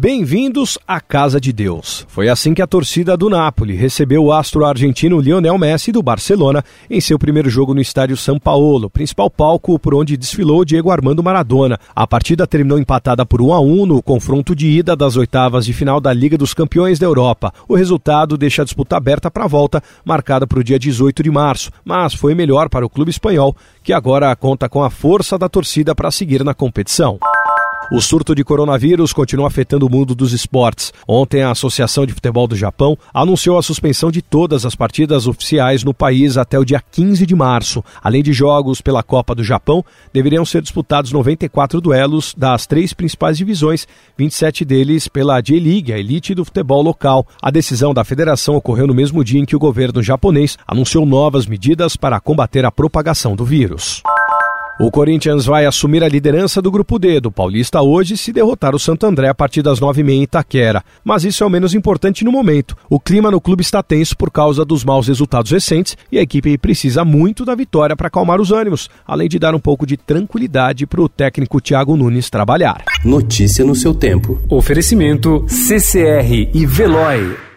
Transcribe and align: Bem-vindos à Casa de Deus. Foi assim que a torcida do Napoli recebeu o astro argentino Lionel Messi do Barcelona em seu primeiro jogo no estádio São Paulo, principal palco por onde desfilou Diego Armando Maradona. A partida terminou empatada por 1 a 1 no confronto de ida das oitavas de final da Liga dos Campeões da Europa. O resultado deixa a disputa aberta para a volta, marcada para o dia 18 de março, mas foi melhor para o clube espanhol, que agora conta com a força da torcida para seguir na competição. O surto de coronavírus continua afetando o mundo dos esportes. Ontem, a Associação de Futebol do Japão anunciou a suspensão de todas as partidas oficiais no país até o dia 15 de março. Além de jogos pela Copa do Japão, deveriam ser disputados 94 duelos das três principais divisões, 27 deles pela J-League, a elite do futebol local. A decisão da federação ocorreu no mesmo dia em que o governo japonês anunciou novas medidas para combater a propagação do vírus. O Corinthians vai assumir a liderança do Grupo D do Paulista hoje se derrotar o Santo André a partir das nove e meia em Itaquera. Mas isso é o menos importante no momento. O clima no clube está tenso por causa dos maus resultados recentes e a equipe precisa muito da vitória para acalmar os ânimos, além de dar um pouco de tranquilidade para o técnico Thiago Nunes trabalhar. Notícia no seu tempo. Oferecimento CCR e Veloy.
Bem-vindos 0.00 0.78
à 0.86 1.00
Casa 1.00 1.40
de 1.40 1.52
Deus. 1.52 2.06
Foi 2.06 2.28
assim 2.28 2.54
que 2.54 2.62
a 2.62 2.68
torcida 2.68 3.16
do 3.16 3.28
Napoli 3.28 3.74
recebeu 3.74 4.26
o 4.26 4.32
astro 4.32 4.64
argentino 4.64 5.18
Lionel 5.18 5.58
Messi 5.58 5.90
do 5.90 6.00
Barcelona 6.00 6.64
em 6.88 7.00
seu 7.00 7.18
primeiro 7.18 7.50
jogo 7.50 7.74
no 7.74 7.80
estádio 7.80 8.16
São 8.16 8.38
Paulo, 8.38 8.88
principal 8.88 9.28
palco 9.28 9.76
por 9.76 9.96
onde 9.96 10.16
desfilou 10.16 10.64
Diego 10.64 10.92
Armando 10.92 11.20
Maradona. 11.20 11.80
A 11.96 12.06
partida 12.06 12.46
terminou 12.46 12.78
empatada 12.78 13.26
por 13.26 13.42
1 13.42 13.52
a 13.52 13.60
1 13.60 13.86
no 13.86 14.00
confronto 14.00 14.54
de 14.54 14.68
ida 14.68 14.94
das 14.94 15.16
oitavas 15.16 15.66
de 15.66 15.72
final 15.72 16.00
da 16.00 16.12
Liga 16.12 16.38
dos 16.38 16.54
Campeões 16.54 17.00
da 17.00 17.06
Europa. 17.06 17.52
O 17.66 17.74
resultado 17.74 18.38
deixa 18.38 18.62
a 18.62 18.64
disputa 18.64 18.96
aberta 18.96 19.28
para 19.28 19.46
a 19.46 19.48
volta, 19.48 19.82
marcada 20.04 20.46
para 20.46 20.60
o 20.60 20.64
dia 20.64 20.78
18 20.78 21.24
de 21.24 21.30
março, 21.32 21.72
mas 21.84 22.14
foi 22.14 22.36
melhor 22.36 22.68
para 22.68 22.86
o 22.86 22.88
clube 22.88 23.10
espanhol, 23.10 23.56
que 23.82 23.92
agora 23.92 24.36
conta 24.36 24.68
com 24.68 24.80
a 24.80 24.90
força 24.90 25.36
da 25.36 25.48
torcida 25.48 25.92
para 25.92 26.12
seguir 26.12 26.44
na 26.44 26.54
competição. 26.54 27.18
O 27.90 28.02
surto 28.02 28.34
de 28.34 28.44
coronavírus 28.44 29.14
continua 29.14 29.46
afetando 29.46 29.86
o 29.86 29.90
mundo 29.90 30.14
dos 30.14 30.34
esportes. 30.34 30.92
Ontem, 31.08 31.42
a 31.42 31.52
Associação 31.52 32.04
de 32.04 32.12
Futebol 32.12 32.46
do 32.46 32.54
Japão 32.54 32.98
anunciou 33.14 33.56
a 33.56 33.62
suspensão 33.62 34.10
de 34.10 34.20
todas 34.20 34.66
as 34.66 34.74
partidas 34.74 35.26
oficiais 35.26 35.82
no 35.82 35.94
país 35.94 36.36
até 36.36 36.58
o 36.58 36.66
dia 36.66 36.82
15 36.92 37.24
de 37.24 37.34
março. 37.34 37.82
Além 38.02 38.22
de 38.22 38.30
jogos 38.30 38.82
pela 38.82 39.02
Copa 39.02 39.34
do 39.34 39.42
Japão, 39.42 39.82
deveriam 40.12 40.44
ser 40.44 40.60
disputados 40.60 41.12
94 41.12 41.80
duelos 41.80 42.34
das 42.36 42.66
três 42.66 42.92
principais 42.92 43.38
divisões, 43.38 43.88
27 44.18 44.66
deles 44.66 45.08
pela 45.08 45.40
J-League, 45.40 45.90
a 45.90 45.98
elite 45.98 46.34
do 46.34 46.44
futebol 46.44 46.82
local. 46.82 47.26
A 47.40 47.50
decisão 47.50 47.94
da 47.94 48.04
federação 48.04 48.54
ocorreu 48.54 48.86
no 48.86 48.94
mesmo 48.94 49.24
dia 49.24 49.40
em 49.40 49.46
que 49.46 49.56
o 49.56 49.58
governo 49.58 50.02
japonês 50.02 50.58
anunciou 50.66 51.06
novas 51.06 51.46
medidas 51.46 51.96
para 51.96 52.20
combater 52.20 52.66
a 52.66 52.70
propagação 52.70 53.34
do 53.34 53.46
vírus. 53.46 54.02
O 54.80 54.92
Corinthians 54.92 55.44
vai 55.44 55.66
assumir 55.66 56.04
a 56.04 56.08
liderança 56.08 56.62
do 56.62 56.70
Grupo 56.70 57.00
D 57.00 57.20
do 57.20 57.32
Paulista 57.32 57.82
hoje 57.82 58.16
se 58.16 58.32
derrotar 58.32 58.76
o 58.76 58.78
Santo 58.78 59.06
André 59.06 59.28
a 59.28 59.34
partir 59.34 59.60
das 59.60 59.80
nove 59.80 60.02
e 60.02 60.04
meia 60.04 60.18
em 60.18 60.22
Itaquera. 60.22 60.84
Mas 61.04 61.24
isso 61.24 61.42
é 61.42 61.46
o 61.46 61.50
menos 61.50 61.74
importante 61.74 62.24
no 62.24 62.30
momento. 62.30 62.76
O 62.88 63.00
clima 63.00 63.28
no 63.28 63.40
clube 63.40 63.60
está 63.60 63.82
tenso 63.82 64.16
por 64.16 64.30
causa 64.30 64.64
dos 64.64 64.84
maus 64.84 65.08
resultados 65.08 65.50
recentes 65.50 65.96
e 66.12 66.18
a 66.18 66.22
equipe 66.22 66.56
precisa 66.56 67.04
muito 67.04 67.44
da 67.44 67.56
vitória 67.56 67.96
para 67.96 68.06
acalmar 68.06 68.40
os 68.40 68.52
ânimos, 68.52 68.88
além 69.04 69.28
de 69.28 69.36
dar 69.36 69.52
um 69.52 69.58
pouco 69.58 69.84
de 69.84 69.96
tranquilidade 69.96 70.86
para 70.86 71.00
o 71.00 71.08
técnico 71.08 71.60
Thiago 71.60 71.96
Nunes 71.96 72.30
trabalhar. 72.30 72.84
Notícia 73.04 73.64
no 73.64 73.74
seu 73.74 73.92
tempo. 73.92 74.40
Oferecimento 74.48 75.44
CCR 75.48 76.50
e 76.54 76.64
Veloy. 76.64 77.47